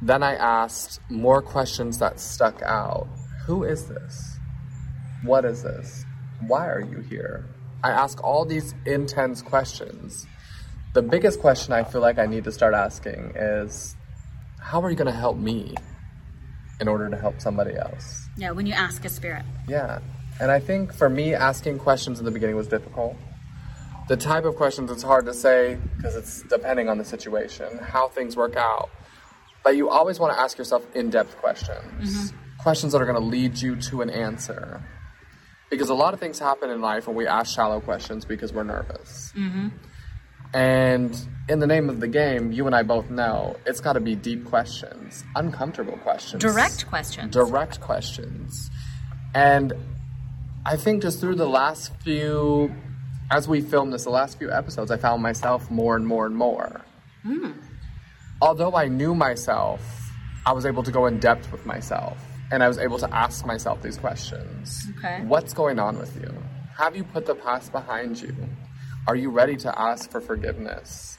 Then 0.00 0.22
I 0.22 0.34
asked 0.34 1.00
more 1.10 1.42
questions 1.42 1.98
that 1.98 2.20
stuck 2.20 2.62
out. 2.62 3.08
Who 3.46 3.64
is 3.64 3.86
this? 3.88 4.38
What 5.24 5.44
is 5.44 5.62
this? 5.62 6.04
Why 6.46 6.68
are 6.68 6.80
you 6.80 7.00
here? 7.00 7.46
I 7.82 7.90
ask 7.90 8.22
all 8.22 8.44
these 8.44 8.74
intense 8.84 9.42
questions. 9.42 10.26
The 10.92 11.02
biggest 11.02 11.40
question 11.40 11.72
I 11.72 11.82
feel 11.82 12.00
like 12.00 12.18
I 12.18 12.26
need 12.26 12.44
to 12.44 12.52
start 12.52 12.74
asking 12.74 13.32
is 13.34 13.96
How 14.60 14.80
are 14.82 14.90
you 14.90 14.96
going 14.96 15.12
to 15.12 15.18
help 15.18 15.36
me? 15.36 15.74
in 16.80 16.88
order 16.88 17.08
to 17.08 17.16
help 17.16 17.40
somebody 17.40 17.74
else. 17.74 18.28
Yeah, 18.36 18.50
when 18.50 18.66
you 18.66 18.74
ask 18.74 19.04
a 19.04 19.08
spirit. 19.08 19.44
Yeah. 19.66 20.00
And 20.40 20.50
I 20.50 20.60
think 20.60 20.92
for 20.92 21.08
me, 21.08 21.34
asking 21.34 21.78
questions 21.78 22.18
in 22.18 22.24
the 22.24 22.30
beginning 22.30 22.56
was 22.56 22.68
difficult. 22.68 23.16
The 24.08 24.16
type 24.16 24.44
of 24.44 24.54
questions, 24.56 24.90
it's 24.90 25.02
hard 25.02 25.26
to 25.26 25.34
say 25.34 25.78
because 25.96 26.14
it's 26.14 26.42
depending 26.42 26.88
on 26.88 26.98
the 26.98 27.04
situation, 27.04 27.78
how 27.78 28.08
things 28.08 28.36
work 28.36 28.56
out. 28.56 28.90
But 29.64 29.76
you 29.76 29.88
always 29.88 30.20
want 30.20 30.32
to 30.32 30.40
ask 30.40 30.58
yourself 30.58 30.86
in 30.94 31.10
depth 31.10 31.36
questions, 31.38 32.16
mm-hmm. 32.16 32.56
questions 32.58 32.92
that 32.92 33.02
are 33.02 33.06
going 33.06 33.20
to 33.20 33.26
lead 33.26 33.60
you 33.60 33.74
to 33.76 34.02
an 34.02 34.10
answer. 34.10 34.80
Because 35.70 35.88
a 35.88 35.94
lot 35.94 36.14
of 36.14 36.20
things 36.20 36.38
happen 36.38 36.70
in 36.70 36.80
life 36.80 37.08
when 37.08 37.16
we 37.16 37.26
ask 37.26 37.52
shallow 37.52 37.80
questions 37.80 38.24
because 38.24 38.52
we're 38.52 38.62
nervous. 38.62 39.32
Mm-hmm. 39.34 39.68
And 40.54 41.28
in 41.48 41.58
the 41.58 41.66
name 41.66 41.90
of 41.90 41.98
the 41.98 42.06
game, 42.06 42.52
you 42.52 42.66
and 42.66 42.76
I 42.76 42.84
both 42.84 43.10
know 43.10 43.56
it's 43.66 43.80
got 43.80 43.94
to 43.94 44.00
be 44.00 44.14
deep 44.14 44.44
questions, 44.44 45.24
uncomfortable 45.34 45.96
questions, 45.98 46.40
Direct 46.40 46.86
questions. 46.86 47.32
direct 47.32 47.80
questions. 47.80 48.70
And 49.34 49.72
I 50.68 50.76
think 50.76 51.00
just 51.00 51.20
through 51.20 51.36
the 51.36 51.48
last 51.48 51.94
few, 52.02 52.74
as 53.30 53.46
we 53.46 53.60
filmed 53.60 53.92
this, 53.92 54.02
the 54.02 54.10
last 54.10 54.36
few 54.36 54.50
episodes, 54.50 54.90
I 54.90 54.96
found 54.96 55.22
myself 55.22 55.70
more 55.70 55.94
and 55.94 56.04
more 56.04 56.26
and 56.26 56.34
more. 56.34 56.80
Hmm. 57.22 57.52
Although 58.42 58.74
I 58.74 58.88
knew 58.88 59.14
myself, 59.14 59.80
I 60.44 60.52
was 60.52 60.66
able 60.66 60.82
to 60.82 60.90
go 60.90 61.06
in 61.06 61.20
depth 61.20 61.52
with 61.52 61.64
myself. 61.66 62.18
And 62.50 62.64
I 62.64 62.68
was 62.68 62.78
able 62.78 62.98
to 62.98 63.14
ask 63.14 63.46
myself 63.46 63.80
these 63.80 63.96
questions. 63.96 64.88
Okay. 64.98 65.22
What's 65.22 65.54
going 65.54 65.78
on 65.78 66.00
with 66.00 66.16
you? 66.16 66.34
Have 66.76 66.96
you 66.96 67.04
put 67.04 67.26
the 67.26 67.36
past 67.36 67.70
behind 67.70 68.20
you? 68.20 68.34
Are 69.06 69.14
you 69.14 69.30
ready 69.30 69.54
to 69.58 69.80
ask 69.80 70.10
for 70.10 70.20
forgiveness? 70.20 71.16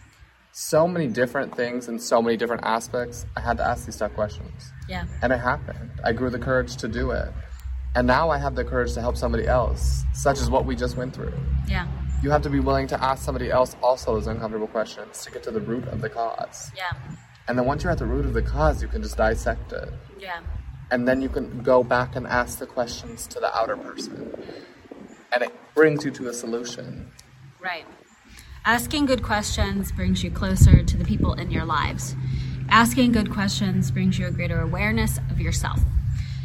So 0.52 0.90
many 0.90 1.08
different 1.08 1.56
things 1.56 1.88
and 1.88 2.02
so 2.02 2.22
many 2.22 2.36
different 2.36 2.66
aspects. 2.66 3.26
I 3.38 3.40
had 3.40 3.58
to 3.58 3.66
ask 3.66 3.86
these 3.86 3.96
tough 3.96 4.14
questions. 4.14 4.74
Yeah. 4.90 5.06
And 5.22 5.32
it 5.32 5.38
happened. 5.38 5.92
I 6.04 6.12
grew 6.12 6.30
the 6.30 6.40
courage 6.40 6.76
to 6.78 6.90
do 6.90 7.12
it. 7.12 7.32
And 7.96 8.06
now 8.06 8.30
I 8.30 8.38
have 8.38 8.56
the 8.56 8.64
courage 8.64 8.94
to 8.94 9.02
help 9.02 9.18
somebody 9.18 9.48
else, 9.48 10.04
such 10.14 10.40
as 10.40 10.50
what 10.50 10.66
we 10.66 10.76
just 10.76 10.98
went 10.98 11.16
through. 11.16 11.34
Yeah. 11.68 11.88
You 12.22 12.32
have 12.32 12.42
to 12.44 12.50
be 12.50 12.60
willing 12.60 12.88
to 12.88 13.04
ask 13.04 13.24
somebody 13.24 13.50
else 13.50 13.76
also 13.82 14.16
those 14.16 14.28
uncomfortable 14.28 14.68
questions 14.68 15.24
to 15.24 15.32
get 15.32 15.44
to 15.44 15.52
the 15.52 15.62
root 15.62 15.88
of 15.88 16.02
the 16.02 16.10
cause. 16.10 16.72
Yeah. 16.76 16.92
And 17.48 17.58
then 17.58 17.66
once 17.66 17.84
you're 17.84 17.92
at 17.92 18.00
the 18.00 18.06
root 18.06 18.26
of 18.26 18.34
the 18.34 18.42
cause, 18.42 18.82
you 18.82 18.88
can 18.88 19.02
just 19.02 19.18
dissect 19.18 19.72
it. 19.72 19.90
Yeah. 20.20 20.42
And 20.92 21.08
then 21.08 21.22
you 21.22 21.30
can 21.30 21.62
go 21.64 21.84
back 21.84 22.16
and 22.16 22.28
ask 22.28 22.60
the 22.60 22.66
questions 22.66 23.28
to 23.28 23.40
the 23.40 23.56
outer 23.56 23.78
person. 23.78 24.34
And 25.32 25.44
it 25.44 25.54
brings 25.76 26.06
you 26.06 26.12
to 26.12 26.30
a 26.30 26.34
solution. 26.34 27.12
Right. 27.60 27.86
Asking 28.66 29.06
good 29.06 29.24
questions 29.24 29.92
brings 29.92 30.24
you 30.24 30.32
closer 30.32 30.84
to 30.84 30.98
the 30.98 31.06
people 31.06 31.34
in 31.34 31.52
your 31.52 31.66
lives. 31.66 32.16
Asking 32.70 33.12
good 33.12 33.32
questions 33.32 33.92
brings 33.92 34.20
you 34.20 34.28
a 34.28 34.32
greater 34.32 34.60
awareness 34.60 35.20
of 35.30 35.40
yourself. 35.40 35.80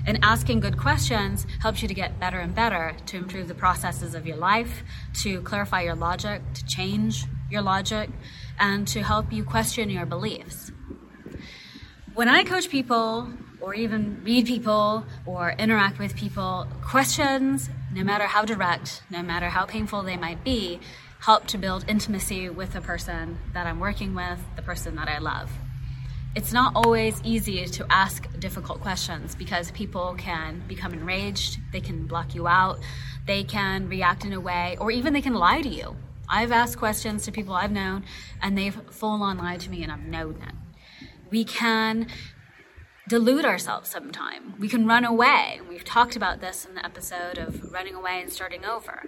And 0.04 0.18
asking 0.22 0.60
good 0.60 0.78
questions 0.78 1.46
helps 1.60 1.80
you 1.80 1.88
to 1.88 1.94
get 1.94 2.18
better 2.18 2.38
and 2.40 2.54
better 2.54 2.96
to 3.06 3.16
improve 3.16 3.48
the 3.48 3.54
processes 3.54 4.14
of 4.14 4.26
your 4.26 4.36
life, 4.36 4.82
to 5.22 5.40
clarify 5.42 5.82
your 5.82 5.94
logic, 5.94 6.42
to 6.54 6.64
change 6.66 7.24
your 7.50 7.62
logic, 7.62 8.10
and 8.58 8.88
to 8.88 9.02
help 9.02 9.32
you 9.32 9.44
question 9.44 9.90
your 9.90 10.06
beliefs. 10.06 10.72
When 12.14 12.28
I 12.28 12.44
coach 12.44 12.68
people, 12.68 13.28
or 13.60 13.74
even 13.74 14.22
read 14.24 14.46
people, 14.46 15.04
or 15.24 15.52
interact 15.52 15.98
with 16.00 16.16
people, 16.16 16.66
questions, 16.82 17.70
no 17.94 18.02
matter 18.02 18.24
how 18.24 18.44
direct, 18.44 19.02
no 19.08 19.22
matter 19.22 19.48
how 19.48 19.64
painful 19.64 20.02
they 20.02 20.16
might 20.16 20.42
be, 20.42 20.80
help 21.20 21.46
to 21.46 21.58
build 21.58 21.84
intimacy 21.86 22.50
with 22.50 22.72
the 22.72 22.80
person 22.80 23.38
that 23.54 23.66
I'm 23.66 23.78
working 23.78 24.14
with, 24.14 24.40
the 24.56 24.62
person 24.62 24.96
that 24.96 25.08
I 25.08 25.18
love. 25.18 25.50
It's 26.34 26.50
not 26.50 26.72
always 26.74 27.20
easy 27.24 27.66
to 27.66 27.86
ask 27.90 28.26
difficult 28.38 28.80
questions 28.80 29.34
because 29.34 29.70
people 29.72 30.14
can 30.16 30.62
become 30.66 30.94
enraged, 30.94 31.58
they 31.72 31.80
can 31.80 32.06
block 32.06 32.34
you 32.34 32.48
out, 32.48 32.78
they 33.26 33.44
can 33.44 33.86
react 33.86 34.24
in 34.24 34.32
a 34.32 34.40
way, 34.40 34.78
or 34.80 34.90
even 34.90 35.12
they 35.12 35.20
can 35.20 35.34
lie 35.34 35.60
to 35.60 35.68
you. 35.68 35.94
I've 36.30 36.50
asked 36.50 36.78
questions 36.78 37.24
to 37.24 37.32
people 37.32 37.52
I've 37.52 37.70
known, 37.70 38.04
and 38.40 38.56
they've 38.56 38.74
full 38.90 39.22
on 39.22 39.36
lied 39.36 39.60
to 39.60 39.70
me, 39.70 39.82
and 39.82 39.92
I've 39.92 40.06
known 40.06 40.40
it. 40.48 41.06
We 41.30 41.44
can 41.44 42.06
delude 43.10 43.44
ourselves 43.44 43.90
sometime. 43.90 44.54
We 44.58 44.70
can 44.70 44.86
run 44.86 45.04
away. 45.04 45.60
We've 45.68 45.84
talked 45.84 46.16
about 46.16 46.40
this 46.40 46.64
in 46.64 46.74
the 46.74 46.84
episode 46.84 47.36
of 47.36 47.70
running 47.70 47.94
away 47.94 48.22
and 48.22 48.32
starting 48.32 48.64
over. 48.64 49.02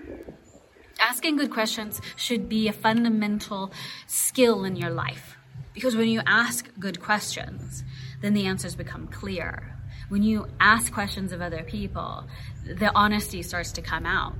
Asking 1.00 1.38
good 1.38 1.50
questions 1.50 2.02
should 2.16 2.50
be 2.50 2.69
a 2.69 2.73
fundamental 2.75 3.73
skill 4.07 4.64
in 4.64 4.76
your 4.76 4.90
life 4.90 5.38
because 5.75 5.97
when 5.97 6.09
you 6.09 6.23
ask 6.25 6.69
good 6.78 7.00
questions, 7.00 7.85
then 8.23 8.33
the 8.33 8.47
answers 8.47 8.75
become 8.75 9.09
clear. 9.09 9.76
When 10.09 10.23
you 10.23 10.47
ask 10.61 10.93
questions 10.93 11.33
of 11.33 11.43
other 11.43 11.62
people, 11.64 12.25
the 12.64 12.93
honesty 12.95 13.43
starts 13.43 13.73
to 13.73 13.83
come 13.83 14.07
out. 14.07 14.35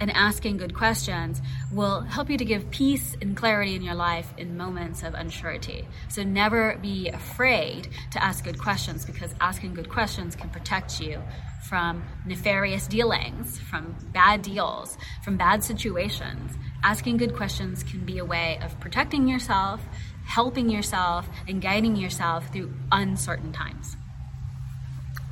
And 0.00 0.10
asking 0.10 0.56
good 0.56 0.74
questions 0.74 1.40
will 1.72 2.00
help 2.00 2.28
you 2.28 2.36
to 2.36 2.44
give 2.44 2.68
peace 2.70 3.16
and 3.22 3.36
clarity 3.36 3.76
in 3.76 3.82
your 3.82 3.94
life 3.94 4.34
in 4.36 4.56
moments 4.56 5.04
of 5.04 5.14
unsurety. 5.14 5.86
So 6.08 6.24
never 6.24 6.76
be 6.82 7.08
afraid 7.08 7.88
to 8.10 8.22
ask 8.22 8.44
good 8.44 8.58
questions 8.58 9.04
because 9.04 9.34
asking 9.40 9.74
good 9.74 9.88
questions 9.88 10.34
can 10.34 10.50
protect 10.50 11.00
you 11.00 11.22
from 11.68 12.02
nefarious 12.26 12.86
dealings, 12.86 13.58
from 13.58 13.94
bad 14.12 14.42
deals, 14.42 14.98
from 15.24 15.36
bad 15.36 15.62
situations. 15.62 16.52
Asking 16.82 17.16
good 17.16 17.34
questions 17.34 17.82
can 17.82 18.04
be 18.04 18.18
a 18.18 18.24
way 18.24 18.58
of 18.62 18.78
protecting 18.80 19.26
yourself, 19.26 19.80
helping 20.26 20.68
yourself, 20.68 21.28
and 21.48 21.60
guiding 21.60 21.96
yourself 21.96 22.48
through 22.52 22.72
uncertain 22.92 23.52
times. 23.52 23.96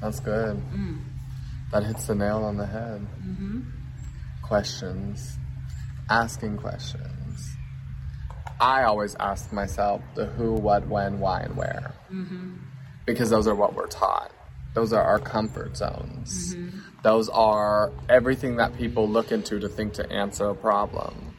That's 0.00 0.20
good. 0.20 0.60
Mm. 0.74 1.00
That 1.72 1.84
hits 1.84 2.06
the 2.06 2.14
nail 2.14 2.44
on 2.44 2.56
the 2.56 2.66
head. 2.66 3.06
Mm-hmm. 3.24 3.60
Questions, 4.42 5.38
asking 6.10 6.58
questions. 6.58 7.56
I 8.60 8.84
always 8.84 9.16
ask 9.18 9.52
myself 9.52 10.02
the 10.14 10.26
who, 10.26 10.54
what, 10.54 10.86
when, 10.86 11.18
why, 11.18 11.40
and 11.40 11.56
where. 11.56 11.94
Mm-hmm. 12.12 12.56
Because 13.06 13.30
those 13.30 13.48
are 13.48 13.54
what 13.54 13.74
we're 13.74 13.86
taught. 13.86 14.30
Those 14.74 14.92
are 14.92 15.02
our 15.02 15.18
comfort 15.18 15.76
zones. 15.76 16.54
Mm-hmm. 16.54 16.78
Those 17.02 17.28
are 17.30 17.92
everything 18.08 18.56
that 18.56 18.76
people 18.76 19.08
look 19.08 19.32
into 19.32 19.58
to 19.58 19.68
think 19.68 19.94
to 19.94 20.10
answer 20.12 20.48
a 20.48 20.54
problem. 20.54 21.34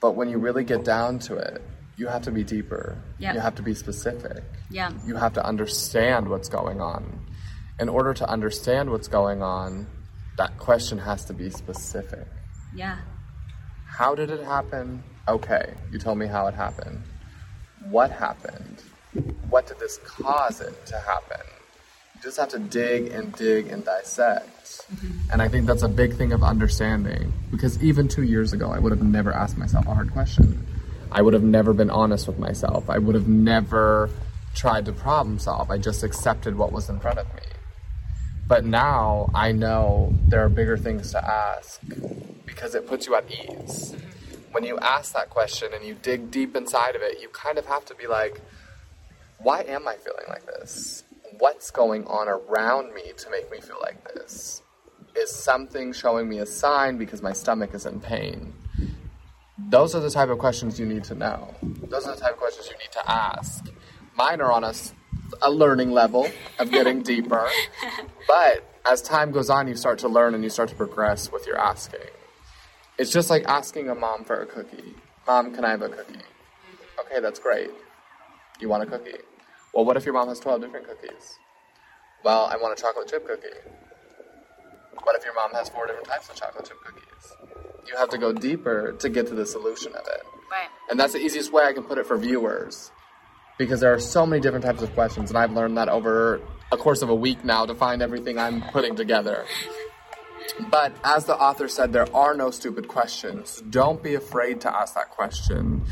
But 0.00 0.12
when 0.12 0.28
you 0.28 0.38
really 0.38 0.64
get 0.64 0.84
down 0.84 1.18
to 1.20 1.36
it, 1.36 1.62
you 1.96 2.06
have 2.08 2.22
to 2.22 2.30
be 2.30 2.42
deeper. 2.44 2.98
Yep. 3.18 3.34
You 3.34 3.40
have 3.40 3.54
to 3.56 3.62
be 3.62 3.74
specific 3.74 4.42
Yeah. 4.70 4.90
you 5.06 5.14
have 5.16 5.32
to 5.34 5.44
understand 5.44 6.28
what's 6.28 6.48
going 6.48 6.80
on. 6.80 7.20
In 7.78 7.88
order 7.88 8.14
to 8.14 8.28
understand 8.28 8.90
what's 8.90 9.08
going 9.08 9.42
on, 9.42 9.86
that 10.36 10.58
question 10.58 10.98
has 10.98 11.24
to 11.26 11.32
be 11.32 11.50
specific. 11.50 12.26
Yeah. 12.74 12.98
How 13.86 14.14
did 14.14 14.30
it 14.30 14.44
happen? 14.44 15.02
Okay, 15.28 15.74
you 15.92 15.98
told 15.98 16.18
me 16.18 16.26
how 16.26 16.46
it 16.48 16.54
happened. 16.54 17.02
What 17.88 18.10
happened? 18.10 18.82
What 19.48 19.66
did 19.66 19.78
this 19.78 19.98
cause 19.98 20.60
it 20.60 20.86
to 20.86 20.98
happen? 20.98 21.40
You 22.16 22.22
just 22.22 22.36
have 22.38 22.48
to 22.48 22.58
dig 22.58 23.12
and 23.12 23.32
dig 23.34 23.68
and 23.68 23.84
dissect. 23.84 24.82
Mm-hmm. 24.92 25.30
And 25.32 25.42
I 25.42 25.48
think 25.48 25.66
that's 25.66 25.82
a 25.82 25.88
big 25.88 26.14
thing 26.16 26.32
of 26.32 26.42
understanding 26.42 27.32
because 27.50 27.80
even 27.82 28.08
two 28.08 28.22
years 28.22 28.52
ago, 28.52 28.70
I 28.70 28.78
would 28.78 28.90
have 28.92 29.02
never 29.02 29.32
asked 29.32 29.56
myself 29.56 29.86
a 29.86 29.94
hard 29.94 30.12
question. 30.12 30.66
I 31.14 31.22
would 31.22 31.32
have 31.32 31.44
never 31.44 31.72
been 31.72 31.90
honest 31.90 32.26
with 32.26 32.40
myself. 32.40 32.90
I 32.90 32.98
would 32.98 33.14
have 33.14 33.28
never 33.28 34.10
tried 34.54 34.84
to 34.86 34.92
problem 34.92 35.38
solve. 35.38 35.70
I 35.70 35.78
just 35.78 36.02
accepted 36.02 36.58
what 36.58 36.72
was 36.72 36.90
in 36.90 36.98
front 36.98 37.20
of 37.20 37.32
me. 37.34 37.42
But 38.48 38.64
now 38.64 39.30
I 39.32 39.52
know 39.52 40.12
there 40.26 40.44
are 40.44 40.48
bigger 40.48 40.76
things 40.76 41.12
to 41.12 41.24
ask 41.24 41.80
because 42.44 42.74
it 42.74 42.88
puts 42.88 43.06
you 43.06 43.14
at 43.14 43.24
ease. 43.30 43.94
When 44.50 44.64
you 44.64 44.76
ask 44.80 45.14
that 45.14 45.30
question 45.30 45.68
and 45.72 45.84
you 45.84 45.94
dig 45.94 46.32
deep 46.32 46.56
inside 46.56 46.96
of 46.96 47.02
it, 47.02 47.20
you 47.22 47.28
kind 47.28 47.58
of 47.58 47.66
have 47.66 47.84
to 47.86 47.94
be 47.94 48.08
like, 48.08 48.40
why 49.38 49.62
am 49.62 49.86
I 49.86 49.94
feeling 49.94 50.26
like 50.28 50.46
this? 50.46 51.04
What's 51.38 51.70
going 51.70 52.06
on 52.06 52.28
around 52.28 52.92
me 52.92 53.12
to 53.16 53.30
make 53.30 53.50
me 53.52 53.60
feel 53.60 53.78
like 53.80 54.02
this? 54.14 54.62
Is 55.14 55.32
something 55.32 55.92
showing 55.92 56.28
me 56.28 56.38
a 56.38 56.46
sign 56.46 56.98
because 56.98 57.22
my 57.22 57.32
stomach 57.32 57.72
is 57.72 57.86
in 57.86 58.00
pain? 58.00 58.52
Those 59.68 59.94
are 59.94 60.00
the 60.00 60.10
type 60.10 60.28
of 60.28 60.38
questions 60.38 60.78
you 60.78 60.86
need 60.86 61.04
to 61.04 61.14
know. 61.14 61.54
Those 61.62 62.06
are 62.06 62.14
the 62.14 62.20
type 62.20 62.32
of 62.32 62.38
questions 62.38 62.68
you 62.70 62.76
need 62.78 62.92
to 62.92 63.10
ask. 63.10 63.64
Mine 64.16 64.40
are 64.40 64.52
on 64.52 64.64
a, 64.64 64.72
a 65.42 65.50
learning 65.50 65.90
level 65.90 66.28
of 66.58 66.70
getting 66.70 67.02
deeper. 67.12 67.48
But 68.26 68.64
as 68.90 69.02
time 69.02 69.32
goes 69.32 69.50
on, 69.50 69.68
you 69.68 69.76
start 69.76 69.98
to 70.00 70.08
learn 70.08 70.34
and 70.34 70.42
you 70.42 70.48
start 70.48 70.70
to 70.70 70.74
progress 70.74 71.30
with 71.30 71.46
your 71.46 71.58
asking. 71.58 72.00
It's 72.96 73.12
just 73.12 73.28
like 73.28 73.44
asking 73.44 73.90
a 73.90 73.94
mom 73.94 74.24
for 74.24 74.40
a 74.40 74.46
cookie. 74.46 74.94
Mom, 75.26 75.54
can 75.54 75.64
I 75.64 75.70
have 75.70 75.82
a 75.82 75.88
cookie? 75.90 76.20
Okay, 77.00 77.20
that's 77.20 77.38
great. 77.38 77.70
You 78.60 78.68
want 78.70 78.82
a 78.82 78.86
cookie? 78.86 79.18
Well, 79.74 79.84
what 79.84 79.96
if 79.98 80.04
your 80.06 80.14
mom 80.14 80.28
has 80.28 80.40
12 80.40 80.62
different 80.62 80.86
cookies? 80.88 81.38
Well, 82.24 82.46
I 82.46 82.56
want 82.56 82.78
a 82.78 82.80
chocolate 82.80 83.08
chip 83.08 83.26
cookie. 83.26 83.48
What 85.02 85.16
if 85.16 85.24
your 85.24 85.34
mom 85.34 85.52
has 85.52 85.68
four 85.68 85.86
different 85.86 86.08
types 86.08 86.28
of 86.30 86.36
chocolate 86.36 86.64
chip 86.64 86.78
cookies? 86.82 87.73
You 87.86 87.96
have 87.96 88.08
to 88.10 88.18
go 88.18 88.32
deeper 88.32 88.92
to 88.98 89.08
get 89.08 89.26
to 89.28 89.34
the 89.34 89.46
solution 89.46 89.92
of 89.92 90.06
it. 90.06 90.22
Right. 90.50 90.68
And 90.90 90.98
that's 90.98 91.12
the 91.12 91.20
easiest 91.20 91.52
way 91.52 91.64
I 91.64 91.72
can 91.72 91.82
put 91.82 91.98
it 91.98 92.06
for 92.06 92.16
viewers. 92.16 92.90
Because 93.58 93.80
there 93.80 93.92
are 93.92 94.00
so 94.00 94.26
many 94.26 94.40
different 94.40 94.64
types 94.64 94.82
of 94.82 94.92
questions, 94.94 95.30
and 95.30 95.38
I've 95.38 95.52
learned 95.52 95.76
that 95.76 95.88
over 95.88 96.40
a 96.72 96.76
course 96.76 97.02
of 97.02 97.08
a 97.08 97.14
week 97.14 97.44
now 97.44 97.66
to 97.66 97.74
find 97.74 98.02
everything 98.02 98.38
I'm 98.38 98.62
putting 98.62 98.96
together. 98.96 99.44
But 100.70 100.92
as 101.04 101.24
the 101.24 101.36
author 101.36 101.68
said, 101.68 101.92
there 101.92 102.14
are 102.14 102.34
no 102.34 102.50
stupid 102.50 102.88
questions. 102.88 103.62
Don't 103.70 104.02
be 104.02 104.14
afraid 104.14 104.60
to 104.62 104.74
ask 104.74 104.94
that 104.94 105.10
question. 105.10 105.84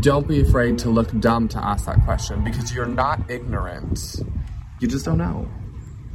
Don't 0.00 0.28
be 0.28 0.40
afraid 0.40 0.78
to 0.80 0.90
look 0.90 1.18
dumb 1.18 1.48
to 1.48 1.58
ask 1.58 1.86
that 1.86 2.04
question 2.04 2.44
because 2.44 2.74
you're 2.74 2.86
not 2.86 3.30
ignorant. 3.30 4.16
You 4.80 4.88
just 4.88 5.04
don't 5.04 5.18
know. 5.18 5.48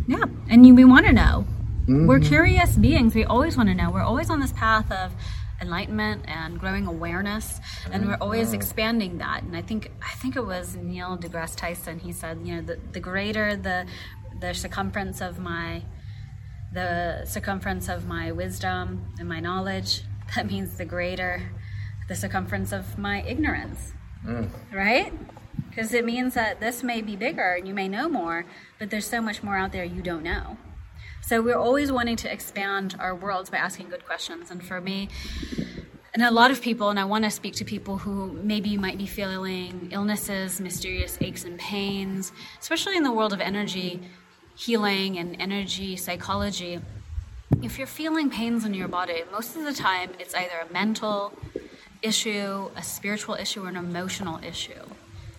Yeah, 0.08 0.26
and 0.50 0.66
you, 0.66 0.76
we 0.76 0.86
want 0.86 1.06
to 1.08 1.14
know. 1.14 1.46
Mm-hmm. 1.84 2.08
We're 2.08 2.20
curious 2.20 2.78
beings. 2.78 3.14
We 3.14 3.26
always 3.26 3.58
want 3.58 3.68
to 3.70 3.76
know. 3.76 3.92
We're 3.92 4.04
always 4.04 4.30
on 4.30 4.40
this 4.40 4.54
path 4.54 4.90
of 4.90 5.12
enlightenment 5.62 6.24
and 6.28 6.58
growing 6.60 6.88
awareness, 6.88 7.60
and 7.92 8.08
we're 8.08 8.18
always 8.22 8.54
expanding 8.54 9.18
that. 9.18 9.44
And 9.44 9.56
I 9.56 9.62
think 9.62 9.92
I 10.02 10.16
think 10.16 10.38
it 10.38 10.46
was 10.46 10.76
Neil 10.78 11.18
deGrasse 11.18 11.58
Tyson. 11.58 12.00
He 12.00 12.14
said, 12.14 12.40
you 12.44 12.56
know, 12.56 12.62
the, 12.62 12.80
the 12.94 13.02
greater 13.02 13.58
the 13.58 13.86
the 14.40 14.54
circumference 14.54 15.20
of 15.22 15.40
my 15.40 15.84
the 16.72 17.26
circumference 17.26 17.90
of 17.90 18.08
my 18.08 18.32
wisdom 18.32 19.14
and 19.20 19.28
my 19.28 19.40
knowledge, 19.40 20.04
that 20.36 20.48
means 20.48 20.78
the 20.78 20.86
greater 20.86 21.52
the 22.08 22.16
circumference 22.16 22.72
of 22.72 22.98
my 22.98 23.24
ignorance. 23.24 23.94
Mm. 24.26 24.50
Right? 24.72 25.14
Because 25.70 25.94
it 25.94 26.06
means 26.06 26.34
that 26.36 26.60
this 26.60 26.82
may 26.82 27.02
be 27.02 27.16
bigger 27.16 27.56
and 27.56 27.68
you 27.68 27.74
may 27.74 27.88
know 27.88 28.08
more, 28.08 28.46
but 28.80 28.90
there's 28.90 29.08
so 29.08 29.22
much 29.22 29.44
more 29.44 29.58
out 29.58 29.72
there 29.72 29.84
you 29.84 30.02
don't 30.02 30.24
know. 30.24 30.58
So 31.26 31.42
we're 31.42 31.58
always 31.58 31.90
wanting 31.90 32.18
to 32.18 32.32
expand 32.32 32.96
our 33.00 33.16
worlds 33.16 33.50
by 33.50 33.58
asking 33.58 33.90
good 33.90 34.06
questions. 34.06 34.52
And 34.52 34.64
for 34.64 34.82
me, 34.82 35.08
and 36.14 36.22
a 36.22 36.30
lot 36.30 36.52
of 36.52 36.62
people, 36.62 36.90
and 36.90 37.00
I 37.00 37.06
want 37.06 37.24
to 37.24 37.32
speak 37.32 37.56
to 37.56 37.66
people 37.66 37.98
who 37.98 38.34
maybe 38.34 38.76
might 38.78 38.98
be 38.98 39.06
feeling 39.06 39.88
illnesses, 39.92 40.60
mysterious 40.60 41.18
aches 41.22 41.46
and 41.46 41.58
pains, 41.58 42.34
especially 42.60 42.98
in 42.98 43.04
the 43.04 43.12
world 43.12 43.32
of 43.32 43.40
energy 43.40 44.02
healing 44.56 45.18
and 45.18 45.36
energy 45.40 45.96
psychology, 45.96 46.80
if 47.62 47.78
you're 47.78 47.88
feeling 47.88 48.30
pains 48.30 48.66
in 48.66 48.74
your 48.74 48.88
body, 48.88 49.24
most 49.32 49.56
of 49.56 49.64
the 49.64 49.74
time 49.74 50.12
it's 50.20 50.36
either 50.36 50.68
a 50.70 50.74
mental 50.74 51.34
issue, 52.02 52.70
a 52.76 52.84
spiritual 52.84 53.36
issue, 53.36 53.64
or 53.64 53.70
an 53.70 53.78
emotional 53.78 54.40
issue. 54.44 54.84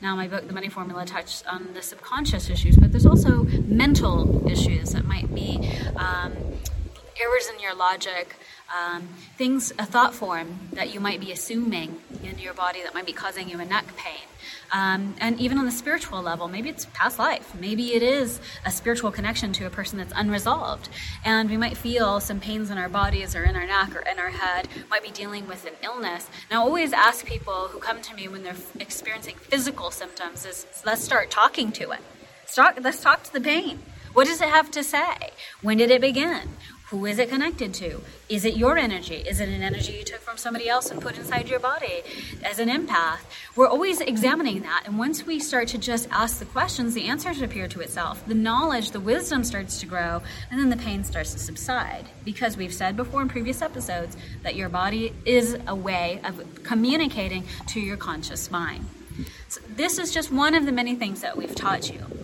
Now, 0.04 0.14
my 0.14 0.28
book, 0.28 0.46
The 0.46 0.52
Money 0.52 0.68
Formula, 0.68 1.06
touches 1.06 1.42
on 1.50 1.72
the 1.72 1.80
subconscious 1.80 2.50
issues, 2.50 2.76
but 2.76 2.92
there's 2.92 3.06
also 3.06 3.44
mental 3.66 4.46
issues 4.46 4.90
that 4.92 5.06
might 5.06 5.34
be 5.34 5.66
um, 5.96 6.32
errors 7.20 7.48
in 7.52 7.60
your 7.60 7.74
logic, 7.74 8.36
um, 8.74 9.08
things, 9.36 9.72
a 9.78 9.84
thought 9.84 10.14
form 10.14 10.58
that 10.72 10.92
you 10.92 11.00
might 11.00 11.20
be 11.20 11.32
assuming 11.32 11.98
in 12.22 12.38
your 12.38 12.54
body 12.54 12.82
that 12.82 12.94
might 12.94 13.06
be 13.06 13.12
causing 13.12 13.48
you 13.48 13.60
a 13.60 13.64
neck 13.64 13.84
pain. 13.96 14.26
Um, 14.72 15.14
and 15.20 15.40
even 15.40 15.58
on 15.58 15.66
the 15.66 15.72
spiritual 15.72 16.20
level, 16.22 16.48
maybe 16.48 16.68
it's 16.68 16.86
past 16.86 17.18
life. 17.18 17.54
Maybe 17.60 17.94
it 17.94 18.02
is 18.02 18.40
a 18.64 18.70
spiritual 18.70 19.12
connection 19.12 19.52
to 19.54 19.66
a 19.66 19.70
person 19.70 19.98
that's 19.98 20.12
unresolved. 20.16 20.88
And 21.24 21.48
we 21.48 21.56
might 21.56 21.76
feel 21.76 22.20
some 22.20 22.40
pains 22.40 22.70
in 22.70 22.78
our 22.78 22.88
bodies 22.88 23.36
or 23.36 23.44
in 23.44 23.54
our 23.56 23.66
neck 23.66 23.94
or 23.94 24.00
in 24.00 24.18
our 24.18 24.30
head, 24.30 24.68
might 24.90 25.02
be 25.02 25.10
dealing 25.10 25.46
with 25.46 25.64
an 25.66 25.74
illness. 25.82 26.28
Now, 26.50 26.62
I 26.62 26.66
always 26.66 26.92
ask 26.92 27.24
people 27.24 27.68
who 27.68 27.78
come 27.78 28.02
to 28.02 28.14
me 28.14 28.26
when 28.28 28.42
they're 28.42 28.56
experiencing 28.80 29.36
physical 29.36 29.90
symptoms 29.90 30.44
is 30.44 30.66
let's 30.84 31.04
start 31.04 31.30
talking 31.30 31.70
to 31.72 31.92
it. 31.92 32.00
Start, 32.46 32.82
let's 32.82 33.00
talk 33.00 33.22
to 33.24 33.32
the 33.32 33.40
pain. 33.40 33.78
What 34.12 34.26
does 34.26 34.40
it 34.40 34.48
have 34.48 34.70
to 34.72 34.84
say? 34.84 35.32
When 35.60 35.78
did 35.78 35.90
it 35.90 36.00
begin? 36.00 36.50
Who 36.94 37.06
is 37.06 37.18
it 37.18 37.28
connected 37.28 37.74
to? 37.74 38.00
Is 38.28 38.44
it 38.44 38.56
your 38.56 38.78
energy? 38.78 39.16
Is 39.16 39.40
it 39.40 39.48
an 39.48 39.64
energy 39.64 39.94
you 39.94 40.04
took 40.04 40.20
from 40.20 40.36
somebody 40.36 40.68
else 40.68 40.92
and 40.92 41.02
put 41.02 41.18
inside 41.18 41.48
your 41.48 41.58
body 41.58 42.02
as 42.44 42.60
an 42.60 42.68
empath? 42.68 43.18
We're 43.56 43.66
always 43.66 44.00
examining 44.00 44.62
that. 44.62 44.84
And 44.86 44.96
once 44.96 45.26
we 45.26 45.40
start 45.40 45.66
to 45.68 45.78
just 45.78 46.06
ask 46.12 46.38
the 46.38 46.44
questions, 46.44 46.94
the 46.94 47.08
answers 47.08 47.42
appear 47.42 47.66
to 47.66 47.80
itself. 47.80 48.24
The 48.28 48.34
knowledge, 48.36 48.92
the 48.92 49.00
wisdom 49.00 49.42
starts 49.42 49.80
to 49.80 49.86
grow, 49.86 50.22
and 50.52 50.60
then 50.60 50.70
the 50.70 50.76
pain 50.76 51.02
starts 51.02 51.32
to 51.32 51.40
subside. 51.40 52.06
Because 52.24 52.56
we've 52.56 52.72
said 52.72 52.96
before 52.96 53.22
in 53.22 53.28
previous 53.28 53.60
episodes 53.60 54.16
that 54.44 54.54
your 54.54 54.68
body 54.68 55.12
is 55.24 55.58
a 55.66 55.74
way 55.74 56.20
of 56.22 56.62
communicating 56.62 57.42
to 57.70 57.80
your 57.80 57.96
conscious 57.96 58.52
mind. 58.52 58.86
So 59.48 59.60
this 59.68 59.98
is 59.98 60.14
just 60.14 60.30
one 60.30 60.54
of 60.54 60.64
the 60.64 60.72
many 60.72 60.94
things 60.94 61.22
that 61.22 61.36
we've 61.36 61.56
taught 61.56 61.92
you. 61.92 62.23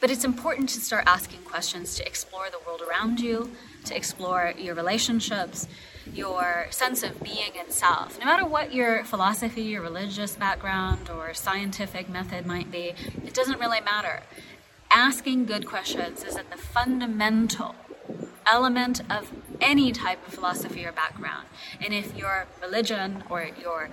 But 0.00 0.10
it's 0.10 0.24
important 0.24 0.70
to 0.70 0.80
start 0.80 1.04
asking 1.06 1.40
questions 1.40 1.94
to 1.96 2.06
explore 2.06 2.48
the 2.50 2.58
world 2.66 2.80
around 2.80 3.20
you, 3.20 3.52
to 3.84 3.94
explore 3.94 4.54
your 4.56 4.74
relationships, 4.74 5.68
your 6.14 6.68
sense 6.70 7.02
of 7.02 7.22
being 7.22 7.52
itself. 7.54 8.18
No 8.18 8.24
matter 8.24 8.46
what 8.46 8.72
your 8.72 9.04
philosophy, 9.04 9.62
your 9.62 9.82
religious 9.82 10.36
background, 10.36 11.10
or 11.10 11.34
scientific 11.34 12.08
method 12.08 12.46
might 12.46 12.70
be, 12.70 12.94
it 13.24 13.34
doesn't 13.34 13.60
really 13.60 13.82
matter. 13.82 14.22
Asking 14.90 15.44
good 15.44 15.66
questions 15.66 16.24
is 16.24 16.34
at 16.36 16.50
the 16.50 16.56
fundamental 16.56 17.74
element 18.50 19.02
of 19.10 19.30
any 19.60 19.92
type 19.92 20.26
of 20.26 20.32
philosophy 20.32 20.84
or 20.86 20.92
background. 20.92 21.46
And 21.80 21.92
if 21.92 22.16
your 22.16 22.46
religion 22.60 23.22
or 23.28 23.48
your 23.60 23.90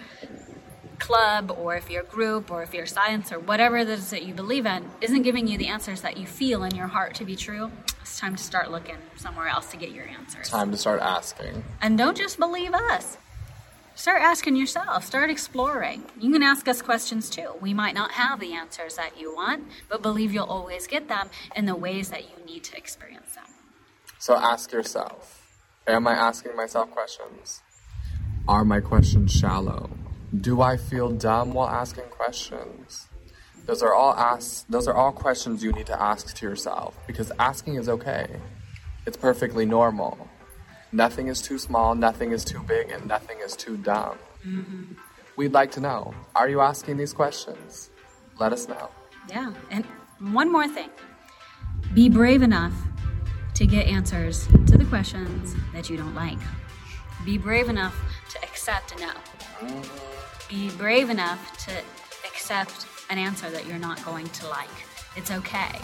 club 0.99 1.55
or 1.57 1.75
if 1.75 1.89
your 1.89 2.03
group 2.03 2.51
or 2.51 2.63
if 2.63 2.73
your 2.73 2.85
science 2.85 3.31
or 3.31 3.39
whatever 3.39 3.77
it 3.77 3.89
is 3.89 4.09
that 4.09 4.23
you 4.23 4.33
believe 4.33 4.65
in 4.65 4.89
isn't 5.01 5.21
giving 5.21 5.47
you 5.47 5.57
the 5.57 5.67
answers 5.67 6.01
that 6.01 6.17
you 6.17 6.25
feel 6.25 6.63
in 6.63 6.75
your 6.75 6.87
heart 6.87 7.15
to 7.15 7.25
be 7.25 7.35
true, 7.35 7.71
it's 8.01 8.19
time 8.19 8.35
to 8.35 8.43
start 8.43 8.71
looking 8.71 8.97
somewhere 9.15 9.47
else 9.47 9.71
to 9.71 9.77
get 9.77 9.91
your 9.91 10.07
answers. 10.07 10.49
Time 10.49 10.71
to 10.71 10.77
start 10.77 11.01
asking. 11.01 11.63
And 11.81 11.97
don't 11.97 12.17
just 12.17 12.39
believe 12.39 12.73
us. 12.73 13.17
Start 13.95 14.21
asking 14.21 14.55
yourself, 14.55 15.03
start 15.03 15.31
exploring. 15.31 16.03
You 16.19 16.31
can 16.31 16.43
ask 16.43 16.67
us 16.67 16.83
questions 16.83 17.31
too. 17.31 17.53
We 17.59 17.73
might 17.73 17.95
not 17.95 18.11
have 18.11 18.39
the 18.39 18.53
answers 18.53 18.95
that 18.95 19.19
you 19.19 19.33
want, 19.35 19.63
but 19.89 20.03
believe 20.03 20.31
you'll 20.31 20.45
always 20.45 20.85
get 20.85 21.07
them 21.07 21.29
in 21.55 21.65
the 21.65 21.75
ways 21.75 22.09
that 22.09 22.23
you 22.23 22.45
need 22.45 22.63
to 22.65 22.77
experience 22.77 23.33
them. 23.33 23.45
So 24.19 24.35
ask 24.35 24.71
yourself 24.71 25.43
Am 25.87 26.05
I 26.05 26.13
asking 26.13 26.55
myself 26.55 26.91
questions? 26.91 27.61
Are 28.47 28.63
my 28.63 28.81
questions 28.81 29.31
shallow? 29.31 29.89
Do 30.35 30.61
I 30.61 30.75
feel 30.75 31.11
dumb 31.11 31.53
while 31.53 31.69
asking 31.69 32.03
questions? 32.09 33.07
Those 33.65 33.81
are 33.81 33.93
all 33.93 34.13
ask, 34.13 34.67
those 34.67 34.87
are 34.87 34.93
all 34.93 35.13
questions 35.13 35.63
you 35.63 35.71
need 35.71 35.85
to 35.87 36.01
ask 36.01 36.35
to 36.35 36.45
yourself 36.45 36.97
because 37.07 37.31
asking 37.39 37.75
is 37.75 37.87
okay. 37.87 38.27
It's 39.05 39.15
perfectly 39.15 39.65
normal. 39.65 40.27
Nothing 40.91 41.27
is 41.27 41.41
too 41.41 41.57
small, 41.57 41.95
nothing 41.95 42.33
is 42.33 42.43
too 42.43 42.61
big, 42.63 42.91
and 42.91 43.05
nothing 43.05 43.37
is 43.43 43.55
too 43.55 43.77
dumb. 43.77 44.17
Mm-hmm. 44.45 44.93
We'd 45.37 45.53
like 45.53 45.71
to 45.71 45.79
know. 45.79 46.13
Are 46.35 46.49
you 46.49 46.59
asking 46.59 46.97
these 46.97 47.13
questions? 47.13 47.89
Let 48.37 48.51
us 48.51 48.67
know. 48.67 48.89
Yeah. 49.29 49.53
And 49.71 49.85
one 50.19 50.51
more 50.51 50.67
thing. 50.67 50.89
Be 51.93 52.09
brave 52.09 52.41
enough 52.41 52.73
to 53.55 53.65
get 53.65 53.87
answers 53.87 54.47
to 54.47 54.77
the 54.77 54.85
questions 54.85 55.55
that 55.73 55.89
you 55.89 55.95
don't 55.95 56.15
like. 56.15 56.39
Be 57.23 57.37
brave 57.37 57.69
enough 57.69 57.95
to 58.31 58.43
accept 58.43 58.93
a 58.93 58.99
no. 58.99 59.11
Mm-hmm 59.59 60.16
be 60.49 60.69
brave 60.71 61.09
enough 61.09 61.57
to 61.65 61.71
accept 62.25 62.85
an 63.09 63.17
answer 63.17 63.49
that 63.49 63.65
you're 63.65 63.79
not 63.79 64.03
going 64.05 64.27
to 64.27 64.47
like. 64.47 64.69
It's 65.15 65.31
okay. 65.31 65.79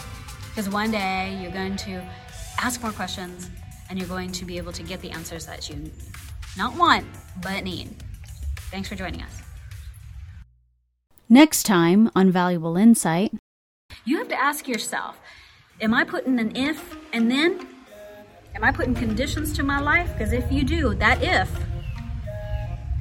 Because 0.48 0.68
one 0.68 0.90
day 0.90 1.38
you're 1.42 1.52
going 1.52 1.76
to 1.76 2.02
ask 2.60 2.82
more 2.82 2.92
questions 2.92 3.50
and 3.90 3.98
you're 3.98 4.08
going 4.08 4.32
to 4.32 4.44
be 4.44 4.56
able 4.56 4.72
to 4.72 4.82
get 4.82 5.00
the 5.00 5.10
answers 5.10 5.46
that 5.46 5.68
you 5.68 5.90
not 6.56 6.76
want, 6.76 7.06
but 7.42 7.64
need. 7.64 7.94
Thanks 8.70 8.88
for 8.88 8.94
joining 8.94 9.22
us. 9.22 9.42
Next 11.28 11.64
time 11.64 12.10
on 12.14 12.30
Valuable 12.30 12.76
Insight, 12.76 13.32
you 14.04 14.18
have 14.18 14.28
to 14.28 14.40
ask 14.40 14.68
yourself 14.68 15.18
Am 15.80 15.92
I 15.92 16.04
putting 16.04 16.38
an 16.38 16.56
if 16.56 16.96
and 17.12 17.30
then? 17.30 17.66
Am 18.54 18.62
I 18.62 18.70
putting 18.70 18.94
conditions 18.94 19.52
to 19.54 19.64
my 19.64 19.80
life? 19.80 20.12
Because 20.12 20.32
if 20.32 20.50
you 20.52 20.62
do, 20.62 20.94
that 20.94 21.20
if, 21.20 21.50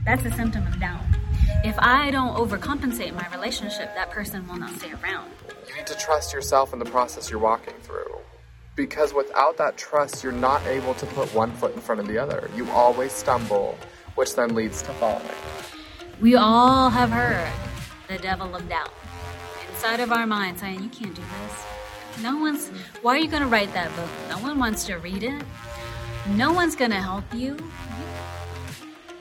that's 0.04 0.26
a 0.26 0.32
symptom 0.32 0.65
of 0.65 0.80
doubt. 0.80 1.12
If 1.63 1.80
I 1.80 2.12
don't 2.12 2.36
overcompensate 2.36 3.13
my 3.13 3.26
relationship, 3.34 3.95
that 3.95 4.12
person 4.12 4.45
will 4.49 4.58
not 4.58 4.71
stay 4.71 4.91
around. 4.91 5.32
You 5.69 5.76
need 5.78 5.88
to 5.88 5.95
trust 5.95 6.34
yourself 6.34 6.73
in 6.73 6.80
the 6.80 6.86
process 6.86 7.30
you're 7.30 7.39
walking 7.39 7.73
through. 7.84 8.17
Because 8.76 9.13
without 9.13 9.58
that 9.60 9.78
trust, 9.78 10.23
you're 10.23 10.34
not 10.34 10.65
able 10.67 10.93
to 10.95 11.06
put 11.06 11.34
one 11.34 11.54
foot 11.54 11.73
in 11.73 11.80
front 11.80 12.02
of 12.02 12.08
the 12.08 12.17
other. 12.17 12.49
You 12.54 12.69
always 12.71 13.13
stumble, 13.13 13.78
which 14.15 14.36
then 14.36 14.56
leads 14.56 14.82
to 14.82 14.91
falling. 14.95 15.26
We 16.19 16.36
all 16.36 16.89
have 16.89 17.12
heard 17.12 17.52
the 18.10 18.17
devil 18.17 18.54
of 18.54 18.67
doubt 18.67 18.91
inside 19.71 20.02
of 20.02 20.12
our 20.12 20.28
mind 20.28 20.60
saying, 20.60 20.84
You 20.84 20.89
can't 20.89 21.15
do 21.15 21.21
this. 21.21 22.21
No 22.21 22.38
one's, 22.38 22.67
why 23.02 23.15
are 23.15 23.19
you 23.19 23.30
going 23.30 23.41
to 23.41 23.47
write 23.47 23.73
that 23.73 23.95
book? 23.95 24.10
No 24.30 24.38
one 24.39 24.60
wants 24.60 24.86
to 24.88 24.95
read 24.95 25.23
it. 25.23 25.41
No 26.28 26.52
one's 26.52 26.76
going 26.76 26.91
to 26.91 27.02
help 27.02 27.23
you. 27.34 27.56
You 27.56 27.58